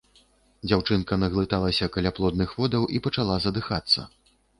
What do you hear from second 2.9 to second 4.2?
і пачала задыхацца.